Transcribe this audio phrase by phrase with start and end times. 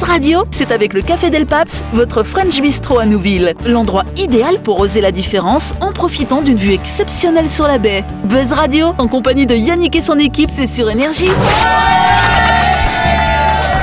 [0.00, 3.52] Buzz Radio, c'est avec le Café Del Paps, votre French Bistro à Nouville.
[3.66, 8.02] L'endroit idéal pour oser la différence en profitant d'une vue exceptionnelle sur la baie.
[8.24, 11.28] Buzz Radio, en compagnie de Yannick et son équipe, c'est sur Énergie.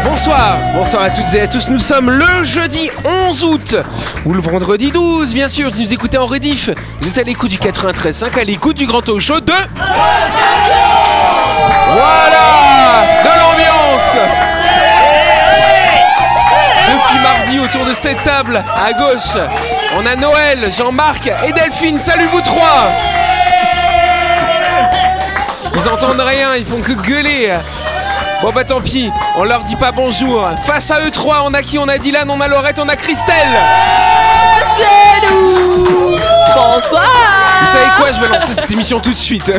[0.05, 1.69] Bonsoir, bonsoir à toutes et à tous.
[1.69, 2.89] Nous sommes le jeudi
[3.29, 3.75] 11 août
[4.25, 5.71] ou le vendredi 12, bien sûr.
[5.71, 9.01] Si vous écoutez en rediff, vous êtes à l'écoute du 93.5, à l'écoute du grand
[9.01, 9.53] talk show de.
[17.55, 19.37] Autour de cette table, à gauche,
[19.95, 21.97] on a Noël, Jean-Marc et Delphine.
[21.97, 22.89] Salut vous trois
[25.73, 27.53] Ils entendent rien, ils font que gueuler.
[28.41, 30.47] Bon bah tant pis, on leur dit pas bonjour.
[30.65, 31.79] Face à eux trois, on a qui?
[31.79, 33.35] On a Dylan, on a Laurette, on a Christelle.
[34.77, 36.17] C'est nous
[36.53, 37.05] Bonsoir
[37.61, 38.11] Vous savez quoi?
[38.11, 39.51] Je vais lancer cette émission tout de suite.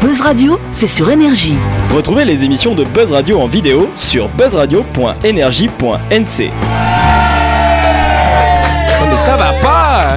[0.00, 1.58] Buzz Radio, c'est sur Énergie.
[1.94, 6.50] Retrouvez les émissions de Buzz Radio en vidéo sur buzzradio.energie.nc.
[9.00, 10.16] Oh, mais ça va pas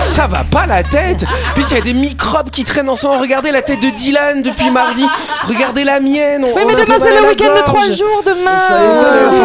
[0.00, 3.06] Ça va pas la tête Puis il y a des microbes qui traînent en ce
[3.06, 3.18] moment.
[3.20, 5.04] Regardez la tête de Dylan depuis mardi.
[5.44, 6.44] Regardez la mienne.
[6.44, 7.64] on- Oui, on mais demain c'est le la week-end de gorge.
[7.64, 8.76] trois jours demain enfin,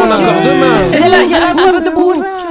[0.06, 0.92] on a encore demain.
[0.92, 1.90] Et là, il y a la de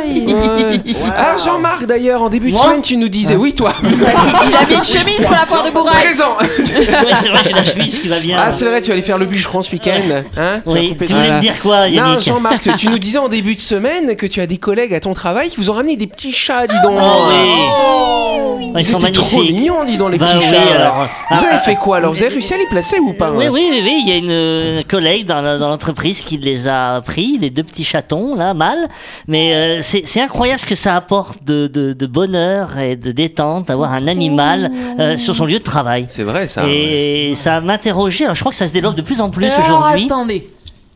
[0.07, 0.81] Ouais.
[1.15, 3.73] Ah Jean-Marc d'ailleurs en début de Moi semaine tu nous disais oui toi.
[3.83, 6.35] Il a mis une chemise pour la foire de Bourraille présent.
[6.39, 8.37] Oui, c'est vrai, j'ai la chemise qui va bien.
[8.39, 10.01] ah c'est vrai tu vas aller faire le bûcheron ce week-end
[10.37, 11.35] hein Oui, tu voulais Voilà.
[11.35, 14.47] me dire quoi, non Jean-Marc tu nous disais en début de semaine que tu as
[14.47, 16.99] des collègues à ton travail qui vous ont ramené des petits chats dis donc.
[17.01, 18.71] Oh oui.
[18.77, 21.07] Ils sont trop mignons dis donc les Bah petits oui, chats alors.
[21.31, 22.13] vous avez ah, fait quoi alors?
[22.13, 23.31] Vous avez réussi à les placer ou pas?
[23.31, 26.67] Oui, hein oui, oui, oui, il y a une euh, collègue dans l'entreprise qui les
[26.67, 28.87] a pris, les deux petits chatons, là, mâles.
[29.27, 33.11] Mais euh, c'est c'est incroyable ce que ça apporte de, de, de bonheur et de
[33.11, 36.05] détente d'avoir un animal euh, sur son lieu de travail.
[36.07, 38.23] c'est vrai ça Et ça m'a interrogé.
[38.25, 40.05] Alors, je crois que ça se développe de plus en plus Alors, aujourd'hui.
[40.05, 40.47] attendez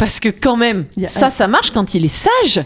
[0.01, 2.63] parce que quand même, ça, ça marche quand il est sage,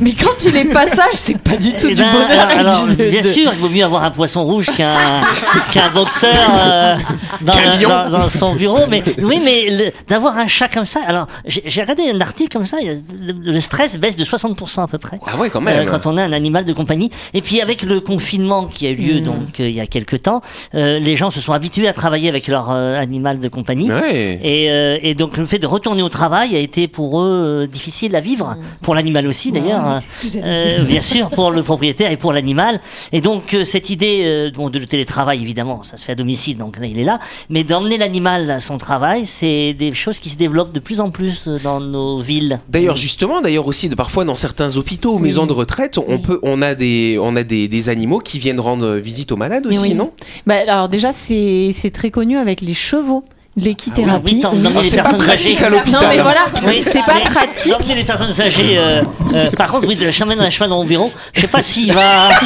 [0.00, 2.30] mais quand il est pas sage, c'est pas du tout Eh du ben, bonheur.
[2.48, 4.96] alors, alors, du- de- bien de- sûr, il vaut mieux avoir un poisson rouge qu'un
[5.72, 6.96] qu'un boxeur euh,
[7.40, 7.88] dans, Qu'un le- lion.
[7.88, 8.80] dans- dans son bureau.
[8.88, 10.98] Mais oui, mais d'avoir un chat comme ça.
[11.06, 12.78] Alors, j'ai regardé un article comme ça.
[12.80, 15.20] le, le stress baisse de 60% à peu près.
[15.24, 17.10] ah ouais quand euh, même quand on a un animal de compagnie.
[17.32, 20.22] Et puis avec le confinement qui a eu lieu donc euh, il y a quelques
[20.22, 20.40] temps,
[20.74, 23.88] euh, les gens se sont habitués à travailler avec leur euh, animal de compagnie.
[23.88, 27.62] ouais Et, euh, et donc le fait de retourner au travail a été pour eux
[27.62, 30.00] euh, difficile à vivre, pour l'animal aussi d'ailleurs, hein.
[30.36, 32.80] Euh, bien sûr pour le propriétaire et pour l'animal.
[33.12, 36.14] Et donc euh, cette idée euh, bon, de le télétravail évidemment, ça se fait à
[36.14, 37.18] domicile, donc là il est là,
[37.50, 41.10] mais d'emmener l'animal à son travail, c'est des choses qui se développent de plus en
[41.10, 42.60] plus dans nos villes.
[42.68, 46.40] D'ailleurs, justement, d'ailleurs aussi, de, parfois dans certains hôpitaux ou maisons de retraite, on peut,
[46.42, 49.78] on a des, on a des, des animaux qui viennent rendre visite aux malades aussi,
[49.78, 49.94] Oui.
[49.94, 50.12] non?
[50.46, 53.24] Bah, alors déjà, c'est c'est très connu avec les chevaux,
[53.56, 54.40] l'équithérapie.
[54.42, 55.64] oui, Ah, les c'est pas personnes pratique âgées.
[55.66, 56.00] à l'hôpital.
[56.02, 56.22] Non mais hein.
[56.22, 57.72] voilà, Oui, c'est pas pratique.
[57.72, 58.78] D'emmener les personnes âgées.
[58.78, 59.02] euh,
[59.34, 61.12] euh, par contre, oui, de la chambre un cheval dans mon bureau.
[61.34, 62.28] Je sais pas s'il va.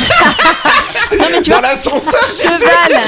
[1.17, 3.01] Non mais tu Dans vois, l'ascenseur cheval,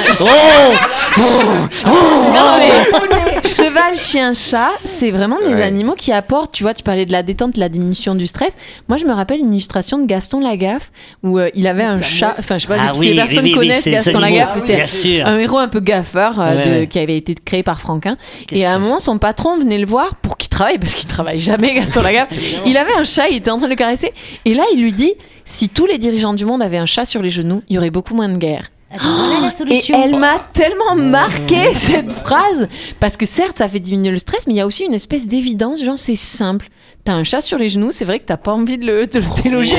[1.20, 1.92] Oh
[2.32, 5.62] Non, mais cheval, chien, chat, c'est vraiment des Ouais.
[5.62, 8.52] animaux qui apportent, tu vois, tu parlais de la détente, de la diminution du stress.
[8.88, 10.92] Moi, je me rappelle une illustration de Gaston Lagaffe
[11.24, 13.18] où euh, il avait un chat, enfin, je sais pas Ah si oui, les oui,
[13.18, 14.18] personnes oui, oui, connaissent Gaston.
[14.20, 15.26] Lagaffe, c'est Bien sûr.
[15.26, 16.86] un héros un peu gaffeur euh, Ouais, de- ouais.
[16.86, 18.18] qui avait été créé par Franquin.
[18.52, 21.40] Et à un moment, son patron venait le voir pour qu'il travaille, parce qu'il travaille
[21.40, 22.28] jamais, Gaston Lagaffe.
[22.66, 24.12] il avait un chat, il était en train de le caresser.
[24.44, 25.14] Et là, il lui dit,
[25.46, 27.88] si tous les dirigeants du monde avaient un chat sur les genoux, il y aurait
[27.90, 28.64] beaucoup moins de guerre.
[28.90, 30.02] Voilà la Et solution.
[30.02, 32.68] elle m'a tellement marqué cette phrase
[33.00, 35.28] parce que certes ça fait diminuer le stress mais il y a aussi une espèce
[35.28, 36.70] d'évidence genre c'est simple
[37.08, 39.18] t'as un chat sur les genoux c'est vrai que t'as pas envie de le, de
[39.20, 39.76] le déloger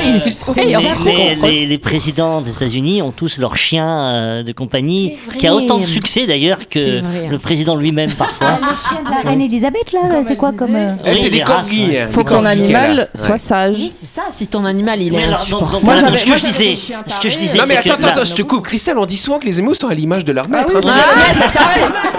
[0.58, 5.78] Euh, les, présidents des États-Unis ont tous leur chien euh, de compagnie, qui a autant
[5.78, 8.48] de succès d'ailleurs que le président lui-même parfois.
[8.54, 10.76] Ah, le chien de la reine Elisabeth, là, c'est quoi comme.
[10.76, 11.98] euh, Eh, Oui, c'est des corgis.
[11.98, 13.08] hein, Faut que ton animal Ouais.
[13.14, 13.76] soit sage.
[13.78, 16.76] Oui, c'est ça si ton animal il est insupportable Moi, ce que moi, je disais,
[16.76, 18.64] ce que je disais, Non mais attends, attends, je te coupe.
[18.64, 20.72] Christelle, on dit souvent que les animaux sont à l'image de leur maître.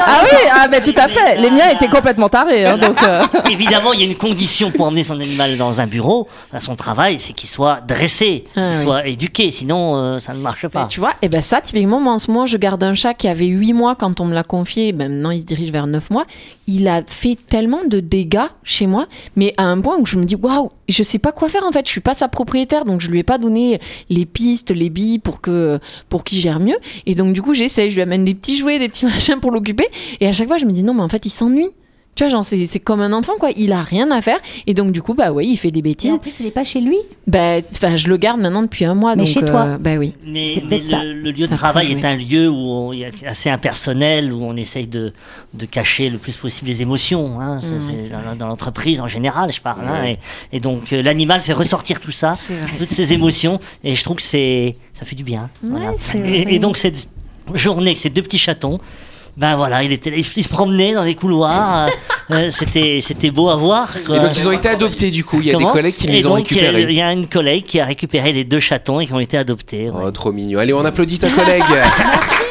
[0.06, 1.36] Ah oui, ah ben tout à fait.
[1.36, 3.02] Les miens étaient complètement tarés, hein, donc.
[3.02, 6.60] euh, Évidemment, il y a une condition pour emmener son animal dans un bureau, à
[6.60, 8.82] son travail, c'est qu'il soit dressé, Ah, qu'il oui.
[8.84, 10.86] soit éduqué, sinon euh, ça ne marche Mais pas.
[10.86, 13.28] tu vois, et ben ça, typiquement, moi en ce moment, je garde un chat qui
[13.28, 14.92] avait 8 mois quand on me l'a confié.
[14.92, 16.24] Ben, maintenant, il se dirige vers 9 mois.
[16.66, 19.06] Il a fait tellement de dégâts chez moi,
[19.36, 21.72] mais à un point où je me dis, waouh, je sais pas quoi faire en
[21.72, 21.84] fait.
[21.86, 25.18] Je suis pas sa propriétaire, donc je lui ai pas donné les pistes, les billes
[25.18, 26.78] pour que pour qu'il gère mieux.
[27.06, 29.50] Et donc du coup, j'essaie, je lui amène des petits jouets, des petits machins pour
[29.50, 29.88] l'occuper.
[30.20, 31.70] Et à chaque fois, je me dis non, mais en fait, il s'ennuie.
[32.16, 33.50] Tu vois, genre, c'est comme un enfant, quoi.
[33.56, 34.38] Il a rien à faire.
[34.66, 36.12] Et donc, du coup, bah oui, il fait des Et bêtises.
[36.12, 36.98] en plus, il est pas chez lui.
[37.26, 39.16] Bah, enfin, je le garde maintenant depuis un mois.
[39.16, 39.60] Mais donc, chez toi.
[39.62, 40.12] euh, Bah oui.
[40.26, 41.02] Mais, ça.
[41.02, 43.48] le, le lieu de Ça travail est un lieu où on- il y a assez
[43.48, 45.14] impersonnel, où on essaye de,
[45.54, 47.40] de cacher le plus possible les émotions.
[47.40, 47.58] Hein.
[47.58, 49.80] C'est- Mm, c'est dans, dans l'entreprise en général, je parle.
[49.86, 50.04] hein.
[50.04, 50.18] Et,
[50.52, 52.32] et donc euh, l'animal fait ressortir tout ça,
[52.76, 55.48] toutes ces émotions, et je trouve que c'est ça fait du bien.
[55.62, 55.92] voilà.
[56.00, 57.08] c'est Et, et donc cette
[57.54, 58.78] journée, avec ces deux petits chatons.
[59.36, 61.86] Ben voilà, il était, il se promenait dans les couloirs.
[62.30, 63.88] euh, euh, c'était, c'était beau à voir.
[64.06, 64.16] quoi.
[64.16, 65.38] Et donc ils ont été adoptés du coup.
[65.40, 66.92] Il y a Comment des collègues qui Et les ont donc, Il récupérés.
[66.94, 69.90] y a une collègue qui a récupéré les deux chatons et qui ont été adoptés.
[69.90, 70.02] ouais.
[70.04, 70.58] Oh, trop mignon.
[70.58, 71.62] Allez, on applaudit ta collègue.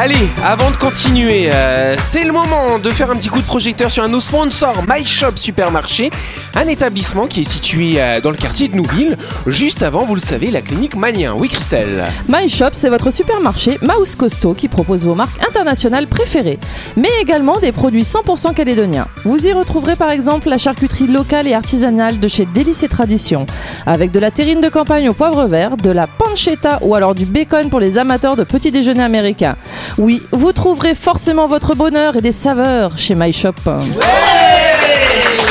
[0.00, 3.90] Allez, avant de continuer, euh, c'est le moment de faire un petit coup de projecteur
[3.90, 6.10] sur un de nos sponsors, My Shop Supermarché,
[6.54, 9.18] un établissement qui est situé euh, dans le quartier de Nouville,
[9.48, 11.34] juste avant, vous le savez, la clinique Manien.
[11.36, 16.60] Oui, Christelle My Shop, c'est votre supermarché Mouse Costaud qui propose vos marques internationales préférées,
[16.96, 19.08] mais également des produits 100% calédoniens.
[19.24, 23.46] Vous y retrouverez par exemple la charcuterie locale et artisanale de chez Délices et Traditions,
[23.84, 27.24] avec de la terrine de campagne au poivre vert, de la pancetta ou alors du
[27.24, 29.56] bacon pour les amateurs de petits déjeuners américains.
[29.96, 33.54] Oui, vous trouverez forcément votre bonheur et des saveurs chez My Shop.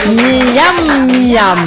[0.05, 1.59] Miam, miam.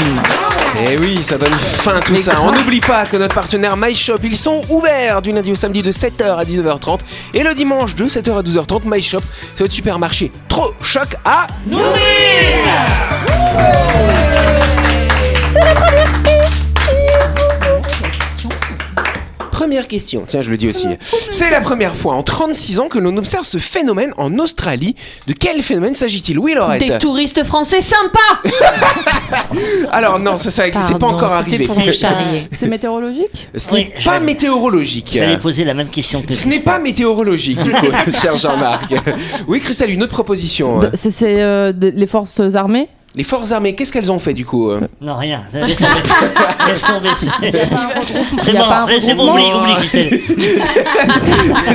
[0.89, 2.37] Eh oui, ça donne fin tout ça.
[2.43, 5.83] On n'oublie pas que notre partenaire My Shop, ils sont ouverts du lundi au samedi
[5.83, 7.01] de 7h à 19h30
[7.35, 8.83] et le dimanche de 7h à 12h30.
[8.85, 9.21] My Shop,
[9.55, 11.47] c'est votre supermarché trop choc à
[15.51, 16.20] Première
[19.89, 20.87] question, tiens je le dis aussi.
[21.31, 24.95] C'est la première fois en 36 ans que l'on observe ce phénomène en Australie.
[25.27, 26.39] De quel phénomène s'agit-il?
[26.39, 28.19] Oui Laurette Des touristes français sympas
[29.93, 31.67] Alors non, ça, ça c'est pas Pardon, encore c'était arrivé.
[31.67, 32.49] pour charrier.
[32.53, 33.49] C'est météorologique?
[33.57, 35.11] Ce Oui, n'est pas j'avais- météorologique.
[35.15, 37.87] J'allais poser la même question que Ce n'est pas météorologique, du coup,
[38.23, 38.93] cher Jean-Marc.
[39.47, 40.79] Oui, Christelle, une autre proposition.
[40.79, 42.89] De- C'est c'est, euh, de- les forces armées?
[43.17, 45.43] Les forces armées, qu'est-ce qu'elles ont fait du coup euh Non, rien.
[45.53, 47.09] Laisse tomber.
[48.39, 50.21] C'est- un C'est bon, oublie, oublie, Christelle.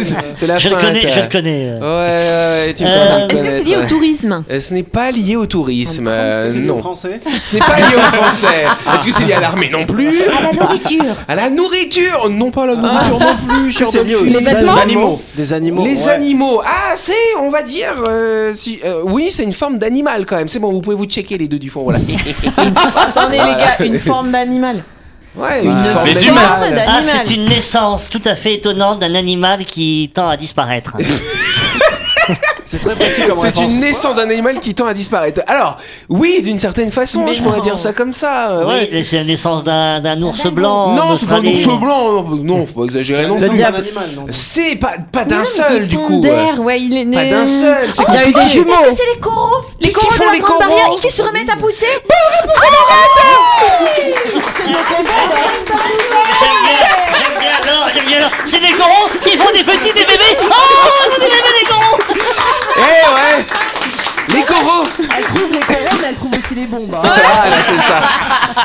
[0.37, 1.71] C'est la Je le connais, je le connais.
[1.73, 4.45] Ouais, ouais, ouais, tu Euh, Est-ce que c'est lié au tourisme.
[4.49, 6.79] Euh, Ce n'est pas lié au tourisme, euh, C'est non.
[6.79, 8.65] français Ce n'est pas lié aux Français.
[8.93, 11.03] Est-ce que c'est lié à l'armée non plus À la nourriture.
[11.27, 14.23] À la nourriture Non, pas à la nourriture non plus, cher C'est lié aux.
[14.23, 15.21] Les animaux.
[15.35, 15.83] Des animaux.
[15.85, 16.11] Les ouais.
[16.11, 16.61] animaux.
[16.63, 17.11] Ah, c'est,
[17.41, 20.47] on va dire, euh, si, euh, oui, c'est une forme d'animal quand même.
[20.47, 21.99] C'est bon, vous pouvez vous checker les deux du fond, voilà.
[22.97, 24.83] Attendez, les gars, une forme d'animal.
[25.35, 26.45] Ouais, une forme Les d'animal.
[26.47, 27.03] Ah, d'animal.
[27.03, 30.95] c'est une naissance tout à fait étonnante d'un animal qui tend à disparaître.
[32.65, 33.73] C'est très précis comme C'est réponse.
[33.75, 35.41] une naissance d'un animal qui tend à disparaître.
[35.47, 35.77] Alors,
[36.09, 37.63] oui, d'une certaine façon, Mais je pourrais non.
[37.63, 38.49] dire ça comme ça.
[38.51, 38.89] euh, ouais.
[38.91, 40.93] Oui, c'est la naissance d'un ours blanc.
[40.95, 42.23] Non, c'est pas un ours blanc.
[42.23, 43.63] Non, non, faut pas exagérer non C'est plus.
[43.63, 46.21] un animal, non C'est pas, pas d'un seul du coup.
[46.21, 47.17] pondère, ouais, il est né.
[47.17, 47.91] Pas d'un seul.
[47.91, 48.73] C'est Il y a eu des jumeaux.
[48.73, 51.11] Est-ce que c'est les coraux Les coraux font, de la les grande coraux barrière qui
[51.11, 52.55] se remettent à pousser bien, j'aime bien
[55.25, 56.94] alors,
[58.13, 58.31] alors.
[58.45, 60.37] C'est des coraux qui font des petits, des bébés.
[60.41, 61.97] Oh, des bébés, des coraux.
[62.77, 63.45] Eh ouais
[64.33, 64.83] Les coraux
[65.17, 65.94] Elle trouve les coraux,
[66.55, 66.93] les bombes.
[66.93, 67.01] hein.
[67.03, 67.99] Ah là c'est ça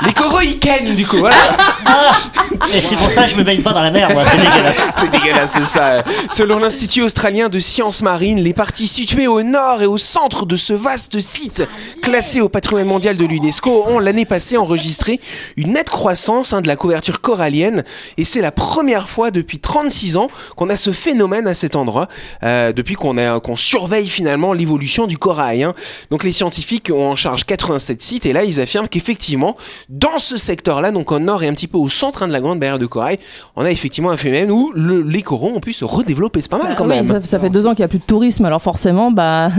[0.06, 1.36] Les coraux ils ken du coup voilà
[2.74, 4.22] Et c'est pour ça que je me baigne pas dans la mer, moi.
[4.24, 4.76] C'est dégueulasse.
[4.94, 9.82] C'est dégueulasse c'est ça Selon l'Institut australien de sciences marines Les parties situées au nord
[9.82, 11.66] et au centre de ce vaste site
[12.02, 15.20] Classé au patrimoine mondial de l'UNESCO Ont l'année passée enregistré
[15.56, 17.82] une nette croissance hein, de la couverture corallienne
[18.18, 20.26] Et c'est la première fois depuis 36 ans
[20.56, 22.08] Qu'on a ce phénomène à cet endroit
[22.42, 25.74] euh, Depuis qu'on surveille finalement l'évolution du corail hein.
[26.10, 27.44] Donc les scientifiques ont en charge
[27.80, 29.56] 87 sites et là ils affirment qu'effectivement
[29.88, 32.40] dans ce secteur-là, donc au nord et un petit peu au centre hein, de la
[32.40, 33.18] grande barrière de corail,
[33.56, 36.42] on a effectivement un phénomène où le- les coraux ont pu se redévelopper.
[36.42, 37.04] C'est pas mal quand Ah oui, même.
[37.06, 39.48] ça, ça fait deux ans qu'il n'y a plus de tourisme, alors forcément, bah.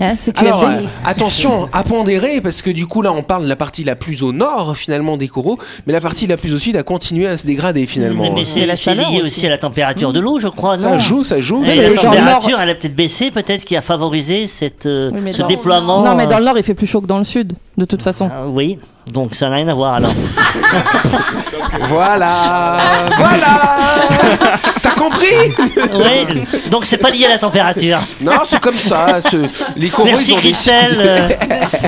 [0.00, 3.48] hein, c'est Alors euh, attention à pondérer parce que du coup là on parle de
[3.48, 6.58] la partie la plus au nord finalement des coraux, mais la partie la plus au
[6.58, 8.32] sud a continué à se dégrader finalement.
[8.32, 8.44] Mais hein.
[8.46, 9.26] c'est la c'est chaleur lié aussi.
[9.26, 11.62] aussi à la température de l'eau, je crois, non Ça joue, ça joue.
[11.64, 15.10] Et la mais dans température, elle a peut-être baissé, peut-être qui a favorisé cette, euh,
[15.12, 16.02] Oui, mais ce dans- déploiement.
[16.04, 17.84] Non, mais dans euh, le nord, il fait plus chaud que dans le sud, de
[17.84, 18.30] toute façon.
[18.32, 18.78] ah, oui,
[19.12, 20.12] donc ça n'a rien à voir alors.
[21.88, 23.60] Voilà, voilà.
[24.80, 25.26] T'as compris
[25.92, 26.40] oui,
[26.70, 27.98] donc c'est pas lié à la température.
[28.20, 29.20] Non, c'est comme ça.
[29.20, 31.28] ce- Les coraux Merci ils ont Christelle euh,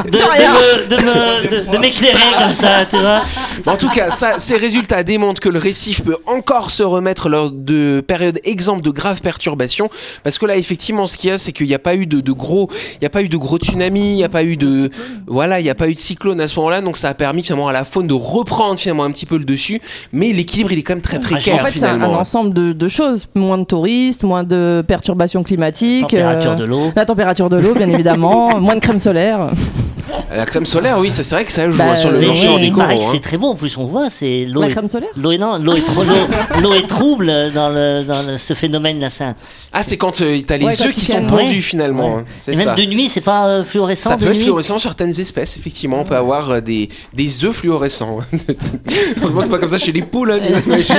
[0.05, 3.23] de, de me- de me- de- de m'éclairer comme ça, tu vois.
[3.67, 7.51] En tout cas, ça, ces résultats démontrent que le récif peut encore se remettre lors
[7.53, 9.89] de périodes exemples de graves perturbations.
[10.25, 12.21] Parce que là, effectivement, ce qu'il y a, c'est qu'il n'y a pas eu de,
[12.21, 14.57] de gros, il n'y a pas eu de gros tsunamis, il n'y a pas eu
[14.57, 14.91] de,
[15.27, 16.81] voilà, il n'y a pas eu de cyclone à ce moment-là.
[16.81, 19.45] Donc ça a permis finalement à la faune de reprendre finalement un petit peu le
[19.45, 19.81] dessus.
[20.13, 22.89] Mais l'équilibre, il est quand même très précaire En fait, c'est un, ensemble de, de
[22.89, 23.27] choses.
[23.35, 26.03] Moins de touristes, moins de perturbations climatiques.
[26.03, 26.93] Température euh, de l'eau.
[26.97, 28.59] La température de l'eau, bien évidemment.
[28.61, 29.51] moins de crème solaire.
[30.35, 32.27] La crème solaire, oui, ça c'est vrai que ça joue Bah, sur le oui, Mais
[32.27, 33.07] blanchiment oui, des il paraît coraux.
[33.07, 33.13] que hein.
[33.15, 33.49] c'est très bon.
[33.51, 34.61] En plus, on voit, c'est l'eau.
[34.61, 37.69] La est- crème solaire L'eau est, non, l'eau est, trop- l'eau- l'eau est trouble dans,
[37.71, 39.09] le, dans le- ce phénomène-là.
[39.09, 39.35] ça.
[39.73, 41.27] Ah, c'est quand euh, t'as les Ouais, quand œufs ils qui sont tiennent.
[41.27, 41.61] pondus Ouais.
[41.61, 42.17] finalement.
[42.17, 42.21] Ouais.
[42.21, 42.25] hein.
[42.45, 42.75] C'est Et même ça.
[42.75, 44.11] de nuit, c'est pas euh, fluorescent.
[44.11, 46.01] Ça de peut être nuit fluorescent sur certaines espèces, effectivement.
[46.01, 48.19] On peut avoir euh, des, des œufs fluorescents.
[49.23, 50.95] Heureusement que c'est pas comme ça chez les poules, hein, t'imagines.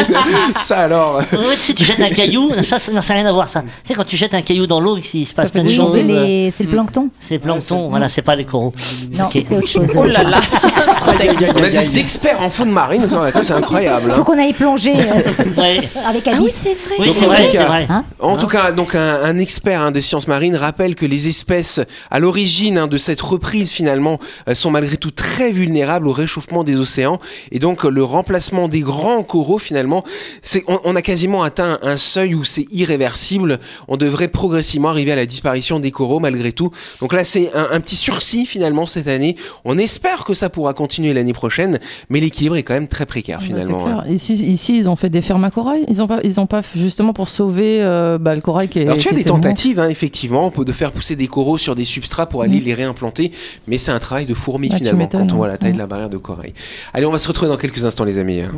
[0.58, 1.18] Ça alors.
[1.34, 3.62] euh, Ouais, tu sais, tu jettes un caillou, ça, ça n'a rien à voir ça.
[3.62, 5.76] Tu sais, quand tu jettes un caillou dans l'eau, il se passe plein de Oui,
[5.76, 5.94] choses.
[5.94, 7.10] c'est euh, les- c'est le plancton.
[7.20, 8.74] C'est plancton, voilà, c'est pas les coraux.
[9.12, 9.44] Non, Ok.
[9.48, 9.92] c'est autre chose.
[9.96, 10.39] Oh là là
[11.08, 14.12] On a des experts en faune marine autour de la table, c'est incroyable.
[14.12, 14.24] Faut hein.
[14.24, 15.22] qu'on aille plonger euh,
[16.08, 16.62] avec Ah oui, Alice.
[16.64, 16.96] c'est vrai.
[17.00, 17.88] Oui, Donc, c'est en vrai, tout c'est cas, vrai.
[17.90, 21.28] Hein En tout cas, donc un, un expert hein, de sciences marines rappelle que les
[21.28, 21.80] espèces
[22.12, 26.64] à l'origine hein, de cette reprise finalement euh, sont malgré tout très vulnérables au réchauffement
[26.64, 27.20] des océans
[27.52, 30.04] et donc le remplacement des grands coraux finalement,
[30.42, 33.60] c'est on, on a quasiment atteint un seuil où c'est irréversible.
[33.88, 36.72] On devrait progressivement arriver à la disparition des coraux malgré tout.
[37.00, 39.36] Donc là, c'est un, un petit sursis finalement cette année.
[39.66, 43.42] On espère que ça pourra continuer l'année prochaine, mais l'équilibre est quand même très précaire
[43.42, 43.80] finalement.
[43.80, 44.01] C'est hein.
[44.04, 44.13] clair.
[44.13, 45.84] Ici, ici, ils ont fait des fermes à corail.
[45.88, 48.84] Ils ont pas, ils ont pas justement pour sauver euh, bah, le corail qui est.
[48.84, 52.27] Alors tu as des tentatives, hein, effectivement, de faire pousser des coraux sur des substrats
[52.27, 53.32] pour aller les réimplanter,
[53.68, 55.88] mais c'est un travail de fourmi Ah, finalement quand on voit la taille de la
[55.88, 56.54] barrière de corail.
[56.94, 58.42] Allez, on va se retrouver dans quelques instants les amis.
[58.42, 58.51] hein.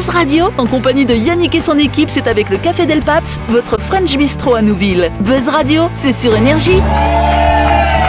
[0.00, 3.38] Buzz Radio, en compagnie de Yannick et son équipe, c'est avec le Café Del Paps,
[3.48, 5.10] votre French Bistro à Nouville.
[5.20, 6.80] Buzz Radio, c'est sur Énergie.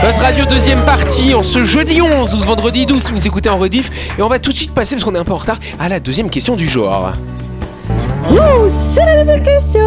[0.02, 3.28] Buzz Radio deuxième partie en ce jeudi 11 ou ce vendredi 12 si vous nous
[3.28, 5.34] écoutez en rediff et on va tout de suite passer parce qu'on est un peu
[5.34, 7.12] en retard à la deuxième question du jour.
[8.30, 9.82] Ouh, c'est la deuxième question.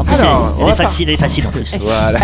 [0.00, 1.74] En plus, Alors, elle, on elle va est facile, elle est facile en plus.
[1.80, 2.20] Voilà.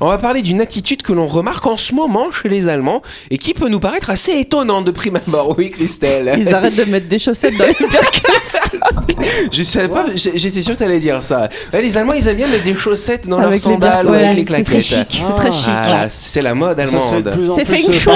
[0.00, 3.00] On va parler d'une attitude que l'on remarque en ce moment chez les Allemands
[3.30, 5.54] et qui peut nous paraître assez étonnante de prime abord.
[5.56, 6.34] Oui, Christelle.
[6.36, 7.74] Ils arrêtent de mettre des chaussettes dans les
[9.52, 11.48] Je savais pas, j'étais sûr que t'allais dire ça.
[11.72, 14.64] Ouais, les Allemands, ils aiment bien mettre des chaussettes dans leurs sandales avec les c'est
[14.64, 14.82] très claquettes.
[14.82, 15.22] chic.
[15.26, 15.64] C'est très chic.
[15.66, 17.50] Voilà, c'est la mode allemande.
[17.54, 18.10] C'est feng shui.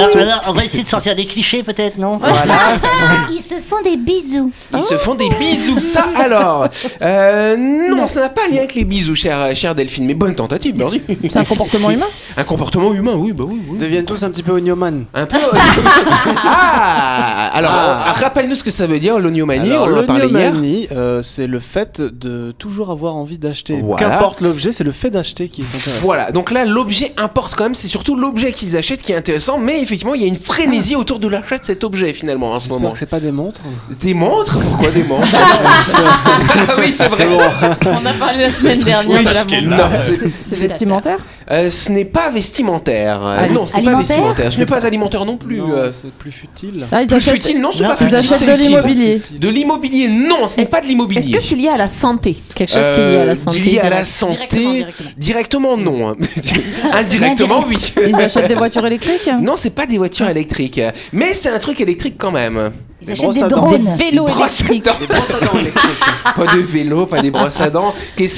[0.47, 2.19] On va essayer de sortir des clichés peut-être, non
[3.31, 4.51] Ils se font des bisous.
[4.73, 6.67] Ils se font des bisous, ça alors
[7.01, 10.75] euh, Non, ça n'a pas lien avec les bisous, chère, chère Delphine, mais bonne tentative,
[10.77, 11.01] merci.
[11.29, 12.05] C'est un comportement humain.
[12.37, 13.77] Un comportement humain, oui, bah oui, oui.
[13.77, 15.05] Deviennent tous un petit peu oignoman.
[15.13, 15.37] Un peu.
[16.45, 18.09] ah Alors, Ah.
[18.09, 20.31] euh, rappelle-nous ce que ça veut dire, l'oniomanie, on en a parlé hier.
[20.51, 23.79] l'ognomanie, euh, c'est le fait de toujours avoir envie d'acheter.
[23.81, 24.09] Voilà.
[24.09, 26.01] Qu'importe l'objet, c'est le fait d'acheter qui est intéressant.
[26.05, 29.57] Voilà, donc là l'objet importe quand même, c'est surtout l'objet qu'ils achètent qui est intéressant,
[29.59, 32.59] mais effectivement il y a une frénésie autour de l'achat de cet objet finalement en
[32.59, 32.93] ce moment.
[32.95, 33.61] c'est pas des montres.
[34.01, 34.59] Des montres?
[34.59, 35.27] Pourquoi des montres?
[35.91, 37.27] Ah oui, c'est vrai.
[37.85, 39.83] On a parlé la semaine Oui, de la non,
[40.41, 41.19] c'est- vestimentaire.
[41.51, 43.19] Euh, ce n'est pas vestimentaire.
[43.23, 44.53] Euh, non, ce n'est pas alimentaire vestimentaire.
[44.53, 45.61] Ce n'est pas alimentaire non plus.
[45.61, 45.91] Euh.
[45.91, 46.85] c'est plus futile.
[46.91, 48.15] Ah, ils Plus achètent, futile, non, c'est Non, pas ils futile.
[48.33, 49.21] achètent c'est de l'immobilier.
[49.39, 51.37] De l'immobilier, non, ce n'est pas de Est-ce l'immobilier.
[51.37, 52.37] que c'est lié à la santé?
[52.55, 54.85] Quelque chose qui est lié à Euh, la santé lié à la santé,
[55.17, 56.15] Directement, non.
[56.93, 57.77] Indirectement oui.
[58.07, 59.29] Ils achètent des voitures électriques?
[59.41, 60.81] Non, c'est pas des voitures électriques,
[61.13, 62.71] mais c'est un truc électrique quand même.
[63.01, 63.55] Ils achètent brosses des à dents.
[63.67, 63.97] drones.
[63.97, 64.83] Des brosses à électrique.
[64.85, 64.91] dents.
[64.99, 65.91] Des brosses à dents électriques.
[66.35, 67.93] pas de vélo, pas des brosses à dents.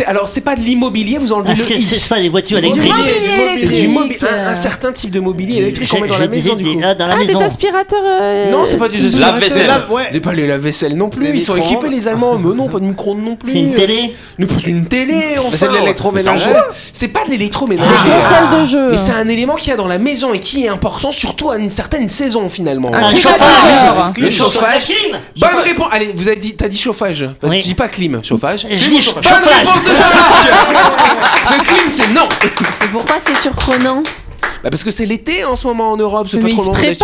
[0.06, 1.82] Alors, c'est pas de l'immobilier, vous enlevez Est-ce le que i.
[1.82, 5.58] c'est pas des voitures électriques mobilier, C'est du mobilier, un, un certain type de mobilier
[5.58, 6.82] électrique qu'on met dans la maison du des- coup.
[6.84, 7.40] ah, dans la Ah, maison.
[7.40, 8.00] des aspirateurs.
[8.06, 9.72] euh, Non, c'est pas des Lave-vaisselle.
[9.90, 10.20] Ouais.
[10.20, 11.30] pas les lave-vaisselle non plus.
[11.34, 12.38] Ils sont équipés les Allemands.
[12.38, 13.52] Mais non, pas de micro-ondes non plus.
[13.54, 15.36] C'est une télé Ne pas une télé.
[15.40, 15.50] Enfin.
[15.58, 16.46] c'est de l'électroménager.
[16.48, 16.60] Mais
[16.94, 17.90] C'est pas de l'électroménager.
[17.90, 18.92] Des consoles de jeux.
[18.92, 21.50] Mais c'est un élément qu'il y a dans la maison et qui est important, surtout
[21.50, 22.92] à une certaine saison finalement.
[22.94, 23.10] Un.
[24.18, 24.86] Le chauffage.
[24.86, 25.90] clim Bonne réponse.
[25.92, 27.26] Allez, vous avez dit, t'as dit chauffage.
[27.44, 27.62] Oui.
[27.62, 28.24] Tu dis pas clim.
[28.24, 28.68] Chauffage.
[28.70, 29.24] Je dis chauffage.
[29.24, 29.44] chauffage.
[29.44, 31.46] Bonne réponse de Jean-Marc.
[31.46, 32.28] Ce clim, c'est non.
[32.44, 34.04] Et pourquoi c'est surprenant?
[34.64, 36.28] Bah parce que c'est l'été en ce moment en Europe.
[36.30, 36.98] C'est pas trop des-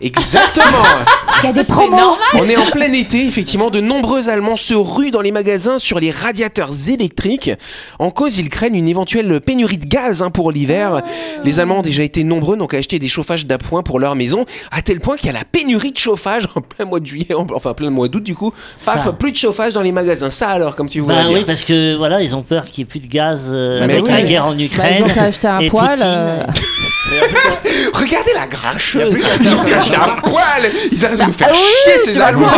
[0.00, 0.66] Exactement.
[1.42, 2.16] Il y a des promos.
[2.34, 6.00] On est en plein été, effectivement, de nombreux Allemands se ruent dans les magasins sur
[6.00, 7.50] les radiateurs électriques.
[7.98, 11.02] En cause, ils craignent une éventuelle pénurie de gaz hein, pour l'hiver.
[11.44, 14.44] Les Allemands ont déjà été nombreux donc à acheter des chauffages d'appoint pour leur maison,
[14.70, 17.34] à tel point qu'il y a la pénurie de chauffage en plein mois de juillet,
[17.34, 18.52] en- enfin plein mois d'août du coup.
[18.84, 19.12] Paf, Ça.
[19.12, 20.30] plus de chauffage dans les magasins.
[20.30, 21.38] Ça alors, comme tu voulais Bah dire.
[21.38, 24.04] oui, parce que voilà, ils ont peur qu'il n'y ait plus de gaz euh, avec
[24.04, 24.10] oui.
[24.10, 24.94] la guerre en Bah, Ukraine.
[24.98, 25.60] ils ont qu'à acheter un
[26.02, 26.42] euh,
[27.94, 28.96] Regardez la granche.
[29.40, 30.70] Ils ont qu'à acheter un poil.
[30.92, 32.48] Ils arrêtent de nous faire Ah oui, chier ces Allemands.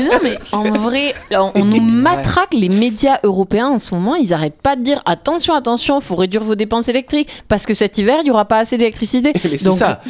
[0.00, 4.14] non, mais en vrai, on, on nous matraque les médias européens en ce moment.
[4.14, 7.98] Ils arrêtent pas de dire attention, attention, faut réduire vos dépenses électriques parce que cet
[7.98, 9.32] hiver, il y aura pas assez d'électricité.
[9.44, 10.00] Mais c'est ça.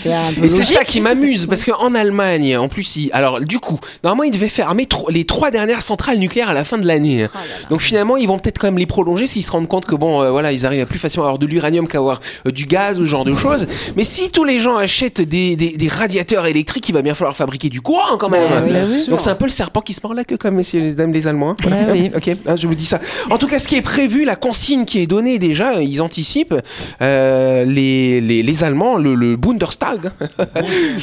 [0.49, 4.30] C'est ça qui m'amuse parce qu'en Allemagne, en plus, il- alors du coup, normalement, ils
[4.33, 7.26] devaient fermer tro- les trois dernières centrales nucléaires à la fin de l'année.
[7.33, 7.38] Oh
[7.71, 10.23] Donc finalement, ils vont peut-être quand même les prolonger s'ils se rendent compte que bon,
[10.23, 13.04] euh, voilà, ils arrivent à plus facilement avoir de l'uranium qu'avoir euh, du gaz ou
[13.07, 13.66] genre de choses.
[13.97, 17.37] Mais si tous les gens achètent des, des, des radiateurs électriques, il va bien falloir
[17.37, 18.49] fabriquer du courant quand même.
[18.50, 18.78] Bah bah.
[19.08, 21.12] Donc c'est un peu le serpent qui se mord la queue, comme messieurs les dames
[21.12, 21.50] les Allemands.
[21.64, 21.68] hein.
[21.70, 22.11] Bah oui.
[22.16, 23.00] Ok, ah, je vous dis ça.
[23.30, 26.54] En tout cas, ce qui est prévu, la consigne qui est donnée déjà, ils anticipent
[27.02, 30.11] euh, les, les, les Allemands, le, le Bundestag.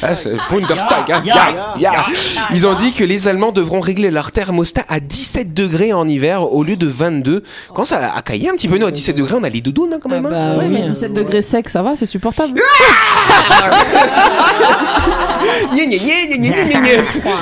[0.01, 1.11] Ah, c'est Bundestag.
[1.11, 1.21] hein.
[2.53, 6.51] Ils ont dit que les Allemands devront régler leur thermostat à 17 degrés en hiver
[6.53, 7.43] au lieu de 22.
[7.73, 9.93] Quand ça a caillé un petit peu, nous à 17 degrés, on a les doudounes
[9.93, 10.25] hein, quand même.
[10.25, 10.53] Ah hein.
[10.55, 10.87] bah Ouais, oui, mais hein.
[10.87, 12.59] 17 degrés sec, ça va, c'est supportable.
[15.73, 16.89] Gna, gna, gna, gna.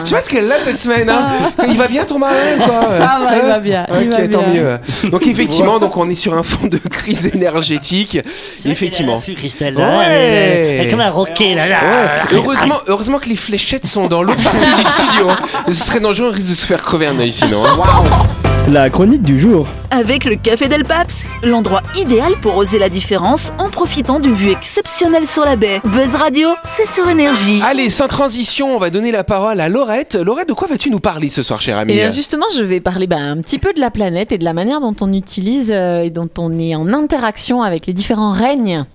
[0.04, 1.10] Je sais pas ce qu'elle a cette semaine.
[1.10, 1.52] Hein.
[1.68, 4.20] Il va bien ton mari ou quoi Ça va, il Hein va bien, il Ok,
[4.20, 4.80] va tant bien.
[5.04, 5.10] mieux.
[5.10, 8.20] Donc effectivement, donc on est sur un fond de crise énergétique.
[8.66, 9.18] Effectivement.
[9.18, 9.82] Vu Christelle, Ouais.
[9.84, 11.68] là, elle, est- elle est comme un roquet là.
[11.68, 11.78] là.
[11.82, 12.10] Ouais.
[12.34, 15.30] Heureusement, heureusement que les fléchettes sont dans l'autre partie du studio.
[15.30, 15.38] hein.
[15.68, 17.64] Ce serait dangereux, on risque de se faire crever un œil sinon.
[17.66, 18.53] hein.
[18.72, 19.68] La chronique du jour.
[19.92, 24.52] Avec le Café Del Paps, l'endroit idéal pour oser la différence en profitant d'une vue
[24.52, 25.82] exceptionnelle sur la baie.
[25.84, 27.62] Buzz Radio, c'est sur énergie.
[27.62, 30.16] Allez, sans transition, on va donner la parole à Laurette.
[30.16, 32.80] Laurette, de quoi vas-tu nous parler ce soir, cher ami Et bien justement, je vais
[32.80, 35.70] parler bah, un petit peu de la planète et de la manière dont on utilise
[35.70, 38.86] euh, et dont on est en interaction avec les différents règnes.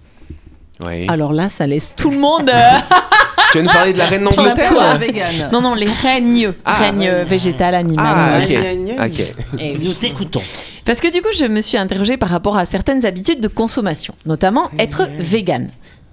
[0.87, 1.07] Oui.
[1.09, 2.49] Alors là, ça laisse tout le monde.
[2.49, 2.79] euh,
[3.53, 6.53] Tu vas nous parler de la reine d'Angleterre non, non, les règnes.
[6.65, 6.75] Ah.
[6.75, 8.07] règnes euh, végétal, animal.
[8.07, 9.11] Ah, ok.
[9.11, 9.21] Ok.
[9.59, 9.81] et oui.
[9.83, 10.43] Nous t'écoutons.
[10.85, 14.15] Parce que du coup, je me suis interrogée par rapport à certaines habitudes de consommation,
[14.27, 15.69] notamment être vegan.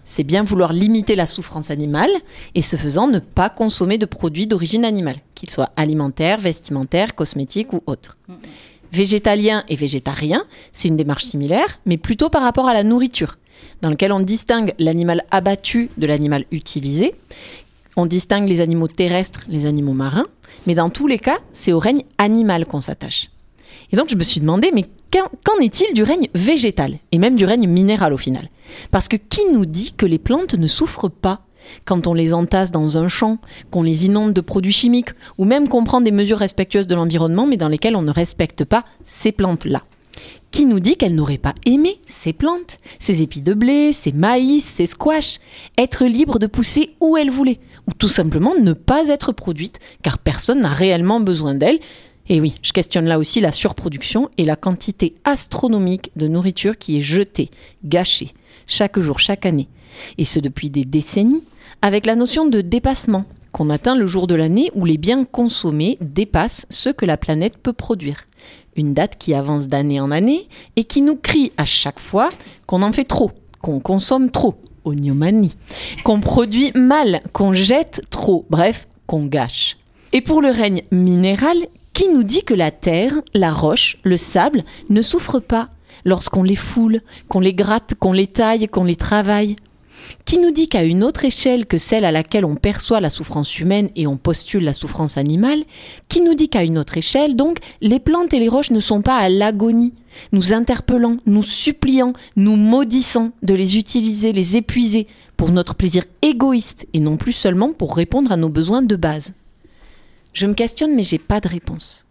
[0.06, 2.12] C'est bien vouloir limiter la souffrance animale
[2.54, 7.74] et ce faisant ne pas consommer de produits d'origine animale, qu'ils soient alimentaires, vestimentaires, cosmétiques
[7.74, 8.16] ou autres.
[8.92, 13.38] Végétalien et végétarien, c'est une démarche similaire, mais plutôt par rapport à la nourriture,
[13.82, 17.16] dans lequel on distingue l'animal abattu de l'animal utilisé,
[17.98, 20.26] on distingue les animaux terrestres, les animaux marins,
[20.68, 23.30] mais dans tous les cas, c'est au règne animal qu'on s'attache.
[23.92, 27.46] Et donc je me suis demandé, mais qu'en est-il du règne végétal et même du
[27.46, 28.50] règne minéral au final?
[28.92, 31.42] Parce que qui nous dit que les plantes ne souffrent pas
[31.84, 33.40] quand on les entasse dans un champ,
[33.72, 37.48] qu'on les inonde de produits chimiques, ou même qu'on prend des mesures respectueuses de l'environnement,
[37.48, 39.82] mais dans lesquelles on ne respecte pas ces plantes-là?
[40.52, 44.64] Qui nous dit qu'elles n'auraient pas aimé ces plantes, ces épis de blé, ces maïs,
[44.64, 45.40] ces squash,
[45.78, 50.18] être libres de pousser où elles voulaient, ou tout simplement ne pas être produites, car
[50.18, 51.80] personne n'a réellement besoin d'elles.
[52.28, 56.98] Et oui, je questionne là aussi la surproduction et la quantité astronomique de nourriture qui
[56.98, 57.52] est jetée,
[57.84, 58.34] gâchée,
[58.66, 59.68] chaque jour, chaque année.
[60.18, 61.44] Et ce depuis des décennies,
[61.82, 65.98] avec la notion de dépassement, qu'on atteint le jour de l'année où les biens consommés
[66.02, 68.26] dépassent ce que la planète peut produire.
[68.76, 72.30] Une date qui avance d'année en année et qui nous crie à chaque fois
[72.68, 73.32] qu'on en fait trop,
[73.62, 75.56] qu'on consomme trop, oniomanie,
[76.04, 79.78] qu'on produit mal, qu'on jette trop, bref, qu'on gâche.
[80.14, 81.58] Et pour le règne minéral,
[81.94, 85.70] qui nous dit que la terre, la roche, le sable ne souffrent pas
[86.04, 89.56] lorsqu'on les foule, qu'on les gratte, qu'on les taille, qu'on les travaille?
[90.26, 93.60] Qui nous dit qu'à une autre échelle que celle à laquelle on perçoit la souffrance
[93.60, 95.64] humaine et on postule la souffrance animale,
[96.10, 99.02] qui nous dit qu'à une autre échelle, donc, les plantes et les roches ne sont
[99.02, 99.94] pas à l'agonie,
[100.32, 106.88] nous interpellant, nous suppliant, nous maudissant de les utiliser, les épuiser, pour notre plaisir égoïste
[106.94, 109.34] et non plus seulement pour répondre à nos besoins de base.
[110.34, 112.06] Je me questionne mais j'ai pas de réponse.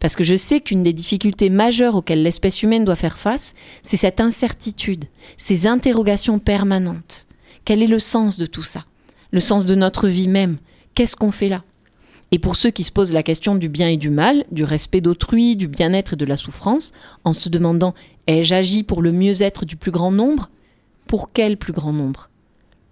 [0.00, 3.96] Parce que je sais qu'une des difficultés majeures auxquelles l'espèce humaine doit faire face, c'est
[3.96, 5.04] cette incertitude,
[5.36, 7.26] ces interrogations permanentes.
[7.64, 8.84] Quel est le sens de tout ça?
[9.30, 10.58] Le sens de notre vie même.
[10.94, 11.62] Qu'est-ce qu'on fait là?
[12.32, 15.00] Et pour ceux qui se posent la question du bien et du mal, du respect
[15.00, 16.92] d'autrui, du bien-être et de la souffrance,
[17.24, 17.94] en se demandant
[18.26, 20.50] ai-je agi pour le mieux-être du plus grand nombre?
[21.06, 22.30] Pour quel plus grand nombre?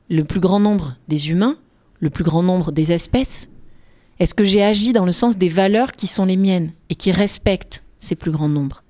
[0.09, 1.57] Le plus grand nombre des humains?
[2.01, 3.49] Le plus grand nombre des espèces?
[4.19, 7.11] Est-ce que j'ai agi dans le sens des valeurs qui sont les miennes et qui
[7.11, 8.85] respectent ces plus grands nombres?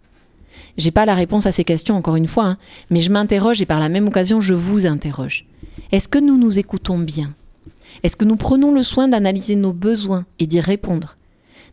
[0.76, 2.58] J'ai pas la réponse à ces questions encore une fois, hein,
[2.90, 5.46] mais je m'interroge et par la même occasion je vous interroge.
[5.92, 7.34] Est-ce que nous nous écoutons bien?
[8.02, 11.16] Est-ce que nous prenons le soin d'analyser nos besoins et d'y répondre?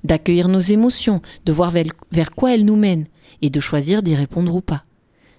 [0.03, 3.05] D'accueillir nos émotions, de voir vers, quoi elles nous mènent
[3.41, 4.83] et de choisir d'y répondre ou pas.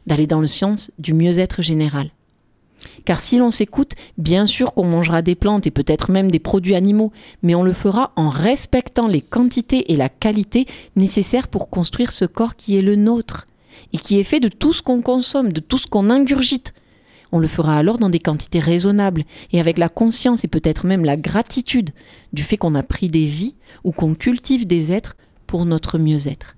[0.06, 2.10] D'aller dans le sens du mieux-être général.
[3.04, 6.76] Car si l'on s'écoute, bien sûr qu'on mangera des plantes et peut-être même des produits
[6.76, 12.12] animaux, mais on le fera en respectant les quantités et la qualité nécessaires pour construire
[12.12, 13.48] ce corps qui est le nôtre
[13.92, 16.72] et qui est fait de tout ce qu'on consomme, de tout ce qu'on ingurgite.
[17.30, 21.04] On le fera alors dans des quantités raisonnables et avec la conscience et peut-être même
[21.04, 21.90] la gratitude
[22.32, 26.56] du fait qu'on a pris des vies ou qu'on cultive des êtres pour notre mieux-être.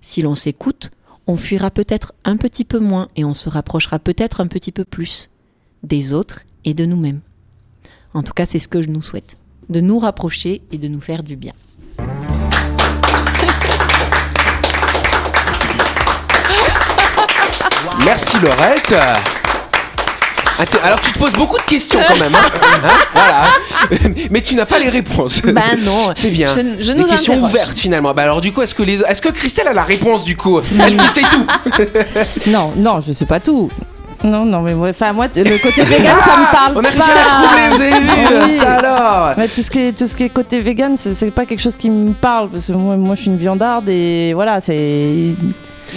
[0.00, 0.90] Si l'on s'écoute,
[1.26, 4.84] on fuira peut-être un petit peu moins et on se rapprochera peut-être un petit peu
[4.84, 5.30] plus
[5.82, 7.20] des autres et de nous-mêmes.
[8.14, 9.36] En tout cas, c'est ce que je nous souhaite,
[9.68, 11.52] de nous rapprocher et de nous faire du bien.
[18.04, 19.39] Merci Laurette.
[20.60, 22.38] Inté- Alors tu te poses beaucoup de questions quand même, hein
[22.84, 24.00] Hein voilà.
[24.30, 25.40] Mais tu n'as pas les réponses.
[25.42, 26.48] Ben non, C'est bien.
[26.50, 27.50] je, je Des questions interroge.
[27.50, 28.12] ouvertes finalement.
[28.14, 30.60] Bah alors du coup, est-ce que les, est-ce que Christelle a la réponse du coup?
[30.82, 31.46] Elle qui sait tout.
[32.50, 33.70] Non, non, je sais pas tout.
[34.22, 37.10] Non, non, mais moi, enfin, moi, le côté vegan, ça me parle On a réussi
[37.10, 38.52] à la troubler, vous avez vu Ah oui.
[38.52, 41.30] Ça alors Mais tout ce qui est, tout ce qui est côté vegan, c'est c'est
[41.30, 44.32] pas quelque chose qui me parle parce que moi, moi je suis une viandarde et
[44.34, 45.28] voilà, c'est.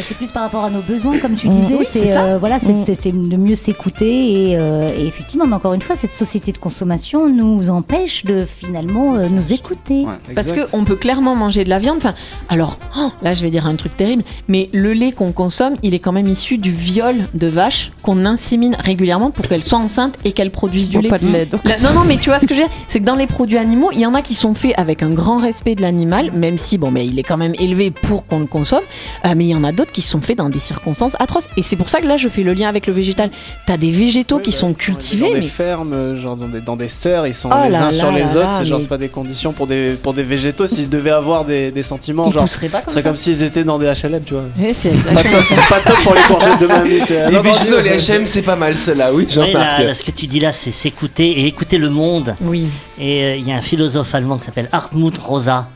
[0.02, 1.56] C'est plus par rapport à nos besoins, comme tu Mm.
[1.56, 1.76] disais.
[1.80, 2.96] Oui, c'est euh, voilà, c'est Mm.
[2.96, 6.58] c'est- de mieux s'écouter et, euh, et effectivement, mais encore une fois, cette société de
[6.58, 10.06] consommation nous empêche de finalement euh, nous écouter.
[10.36, 11.98] Parce qu'on peut clairement manger de la viande.
[11.98, 12.14] Enfin,
[12.50, 15.94] alors, oh, là, je vais dire un truc terrible, mais le lait qu'on consomme, il
[15.94, 20.16] est quand même issu du viol de vaches qu'on insémine régulièrement pour qu'elles soient enceintes
[20.26, 21.10] et qu'elles produisent du Bon, lait.
[21.10, 21.62] pas de lait, donc.
[21.66, 22.76] La- non, non, mais tu vois ce que je veux dire?
[22.88, 25.10] C'est que dans les produits animaux, il y en a qui sont faits avec un
[25.10, 28.40] grand respect de l'animal, même si, bon, mais il est quand même élevé pour qu'on
[28.40, 28.84] le consomme.
[29.26, 31.48] Euh, mais il y en a d'autres qui sont faits dans des circonstances atroces.
[31.58, 33.30] Et c'est pour ça que là, je fais le lien avec le végétal.
[33.65, 36.76] T'as des végétaux qui sont cultivés, Dans des mais fermes, euh, genre dans des, dans
[36.76, 38.54] des serres, ils sont Oh les là uns sur là les là autres.
[38.54, 40.67] C'est genre mais- pas des conditions pour des pour des végétaux.
[40.67, 43.10] S'ils devaient avoir des, des sentiments, ils genre, pousseraient pas ce comme serait ça.
[43.10, 44.43] comme s'ils étaient dans des HLM, tu vois.
[44.74, 47.00] C'est Pas top, pas top pour les courgettes de mamie.
[47.32, 49.80] Les végétaux, les HM, c'est pas mal celle-là, oui, Jean-Marc.
[49.80, 52.36] là, ce que tu dis là, c'est s'écouter et écouter le monde.
[52.41, 52.67] Oui.
[53.00, 55.67] Et euh, il y a un philosophe allemand qui s'appelle Hartmut Rosa,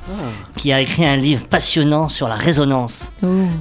[0.57, 3.11] qui a écrit un livre passionnant sur la résonance.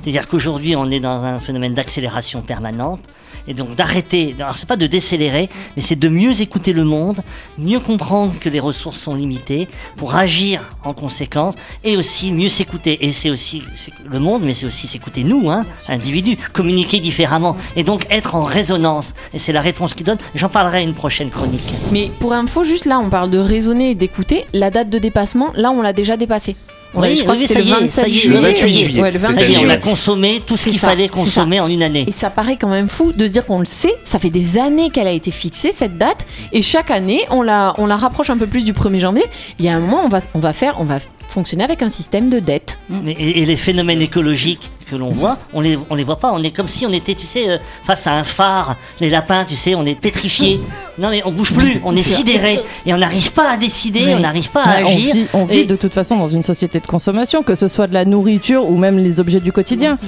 [0.03, 3.01] C'est-à-dire qu'aujourd'hui, on est dans un phénomène d'accélération permanente.
[3.49, 7.21] Et donc d'arrêter, alors c'est pas de décélérer, mais c'est de mieux écouter le monde,
[7.59, 11.55] mieux comprendre que les ressources sont limitées, pour agir en conséquence,
[11.85, 13.07] et aussi mieux s'écouter.
[13.07, 13.63] Et c'est aussi
[14.05, 18.43] le monde, mais c'est aussi s'écouter nous, hein, individus, communiquer différemment, et donc être en
[18.43, 19.15] résonance.
[19.33, 20.19] Et c'est la réponse qu'il donne.
[20.35, 21.73] J'en parlerai à une prochaine chronique.
[21.93, 24.45] Mais pour info, juste là, on parle de raisonner et d'écouter.
[24.55, 26.57] La date de dépassement, là, on l'a déjà dépassée.
[26.95, 28.15] On Oui, je crois oui, que ça c'était y le est, 27 ça y est,
[28.21, 28.35] juillet.
[28.41, 29.03] le 28 juillet.
[29.03, 29.73] Ouais, le C'est Ça 27 y est, on juillet.
[29.75, 32.05] a consommé tout ce qu'il fallait consommer en une année.
[32.09, 33.95] Et ça paraît quand même fou de se dire qu'on le sait.
[34.05, 36.27] Ça fait des années qu'elle a été fixée, cette date.
[36.53, 39.25] Et chaque année, on la, on la rapproche un peu plus du 1er janvier.
[39.59, 40.99] Il y a un moment, on va, on va faire, on va
[41.37, 42.79] fonctionner avec un système de dette.
[42.89, 46.33] Mais, et, et les phénomènes écologiques que l'on voit, on les, on les voit pas.
[46.33, 48.77] On est comme si on était, tu sais, euh, face à un phare.
[49.01, 50.59] Les lapins, tu sais, on est pétrifiés.
[50.99, 54.15] Non mais on bouge plus, on est sidéré et on n'arrive pas à décider, Oui.
[54.17, 55.15] on n'arrive pas à Ouais, on agir.
[55.15, 57.87] vit, on vit Et- de toute façon dans une société de consommation, que ce soit
[57.87, 59.99] de la nourriture ou même les objets du quotidien.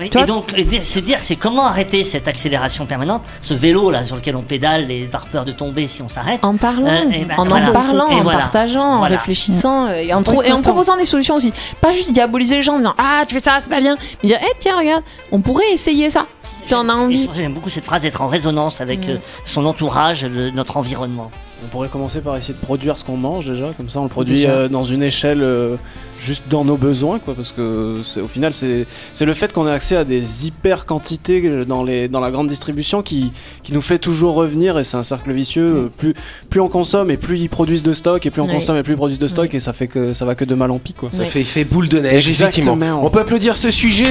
[0.00, 0.50] Oui, et donc,
[0.82, 4.90] se dire, c'est comment arrêter cette accélération permanente, ce vélo là sur lequel on pédale
[4.90, 6.44] et par peur de tomber si on s'arrête.
[6.44, 7.70] En parlant, Euh, et ben, en voilà.
[7.70, 8.38] en parlant, Et en voilà.
[8.38, 11.52] partageant, en réfléchissant euh, et en, et en proposant des solutions aussi.
[11.80, 13.96] Pas juste diaboliser les gens en disant Ah, tu fais ça, c'est pas bien.
[14.22, 17.28] Mais dire Eh, tiens, regarde, on pourrait essayer ça si t'en as envie.
[17.34, 19.10] J'aime beaucoup cette phrase, être en résonance avec Mm.
[19.10, 21.30] euh, son entourage, le- notre environnement.
[21.64, 24.08] On pourrait commencer par essayer de produire ce qu'on mange déjà, comme ça on le
[24.08, 25.74] produit euh, dans une échelle euh,
[26.20, 29.66] juste dans nos besoins, quoi, parce que c'est- au final c'est c'est le fait qu'on
[29.66, 33.32] ait accès à des hyper quantités euh, dans, les, dans la grande distribution qui,
[33.64, 35.66] qui nous fait toujours revenir et c'est un cercle vicieux.
[35.66, 36.14] euh, Plus,
[36.48, 38.92] plus on consomme et plus ils produisent de stock et plus on consomme et plus
[38.94, 40.92] ils produisent de stock et ça fait que ça va que de mal en pis,
[40.92, 41.08] quoi.
[41.10, 42.74] Ça fait effet boule de neige, Exactement.
[42.76, 43.04] effectivement.
[43.04, 44.10] On peut applaudir ce sujet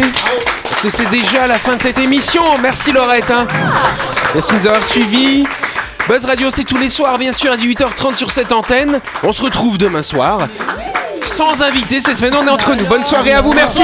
[0.63, 2.41] parce que c'est déjà la fin de cette émission.
[2.62, 3.31] Merci Laurette.
[3.31, 3.47] hein.
[4.33, 5.43] Merci de nous avoir suivis.
[6.08, 9.02] Buzz Radio, c'est tous les soirs, bien sûr, à 18h30 sur cette antenne.
[9.24, 10.48] On se retrouve demain soir.
[11.26, 12.86] Sans invité, cette semaine, on est entre nous.
[12.86, 13.84] Bonne soirée à vous, merci.